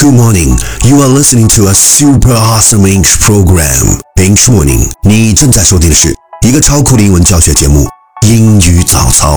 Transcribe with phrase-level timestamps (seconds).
[0.00, 0.56] Good morning.
[0.84, 3.98] You are listening to a super awesome English program.
[4.16, 4.88] English morning.
[5.02, 7.84] 你正在收听的是一个超酷的英文教学节目
[8.28, 9.36] 《英语早操》。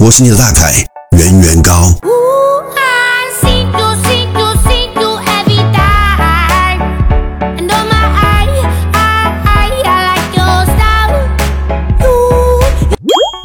[0.00, 0.84] 我是你的大凯，
[1.16, 1.94] 原原高。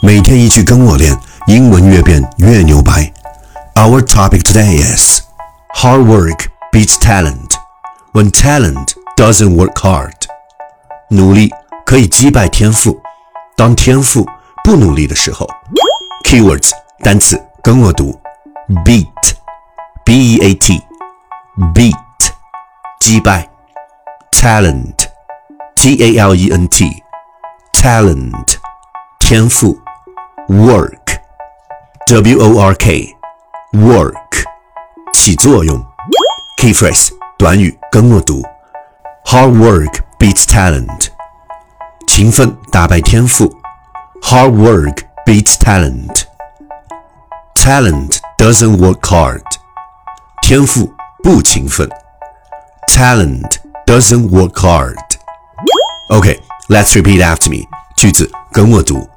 [0.02, 1.16] 每天一句，跟我练
[1.46, 3.14] 英文，越变越牛掰。
[3.76, 5.22] Our topic today is
[5.76, 6.46] hard work
[6.77, 7.55] beats talent
[8.13, 10.15] when talent doesn't work hard。
[11.09, 11.53] 努力
[11.85, 13.01] 可以击败天赋，
[13.57, 14.27] 当天赋
[14.65, 15.47] 不努力的时候。
[16.25, 16.71] Keywords
[17.01, 18.19] 单词跟我读，
[18.85, 21.95] beat，b e a t，beat，
[23.01, 23.49] 击败，
[24.31, 28.57] talent，t a l e n t，talent，
[29.19, 29.79] 天赋，
[30.49, 33.17] work。W O R K
[33.73, 34.45] work
[35.15, 35.83] 起作用。
[36.57, 38.43] Key phrase 短语跟我读：
[39.25, 41.09] Hard work beats talent。
[42.07, 43.53] 勤奋打败天赋。
[44.23, 49.43] Hard work beats talent。Talent doesn't work hard。
[50.43, 51.89] 天赋不勤奋。
[52.89, 57.67] Talent doesn't work hard。Okay, let's repeat after me.
[57.97, 59.09] 句子跟我读：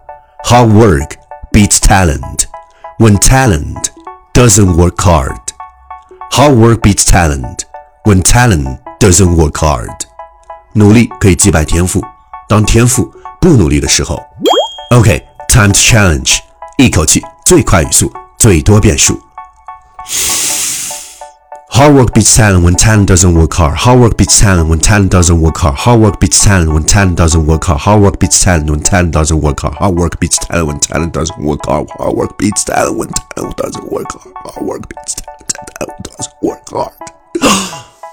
[0.46, 1.12] Hard work
[1.52, 2.46] beats talent
[2.98, 3.88] when talent
[4.34, 5.38] doesn't work hard.
[6.33, 7.65] Hard work beats talent
[8.05, 9.91] when talent doesn't work hard。
[10.75, 12.01] 努力可以击败天赋，
[12.49, 14.23] 当天赋不努力的时候。
[14.91, 16.39] OK，time、okay, to challenge，
[16.79, 19.21] 一口气最快语速，最多遍数。
[21.69, 23.75] Hard work beats talent when talent doesn't work hard.
[23.75, 25.77] Hard work beats talent when talent doesn't work hard.
[25.77, 27.81] Hard work beats talent when talent doesn't work hard.
[27.81, 29.75] Hard work beats talent when talent doesn't work hard.
[29.79, 31.89] Hard work beats talent when talent doesn't work hard.
[31.99, 34.35] Hard work beats talent when talent doesn't work hard.
[34.45, 35.27] Hard work beats talent.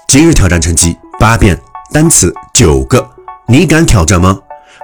[0.06, 1.58] 今日挑战成绩：八遍
[1.92, 3.08] 单词九个，
[3.46, 4.38] 你敢挑战吗？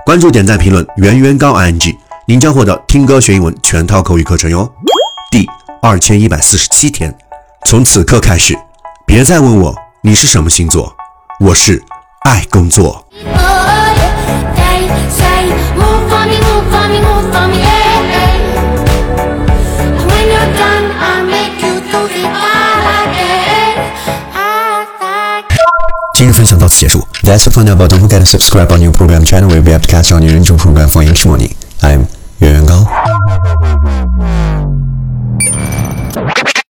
[0.04, 4.70] 关注、点赞、评论，圆圆高 ing，您将获得听歌学英文全套口语课程哟。
[5.30, 5.48] 第
[5.80, 7.16] 二千一百四十七天，
[7.66, 8.54] 从此刻开始，
[9.06, 10.94] 别再问我你是什么星座，
[11.40, 11.82] 我是
[12.20, 13.06] 爱工作。
[26.23, 27.07] 今日分享到此结束。
[27.23, 29.81] That's all for now, but don't forget to subscribe our new program channel where we have
[29.81, 31.51] to catch our new intro program for English morning.
[31.81, 32.22] I'm 袁元高。